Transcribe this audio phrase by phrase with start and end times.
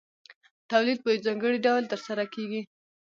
[0.71, 2.61] تولید په یو ځانګړي ډول ترسره کېږي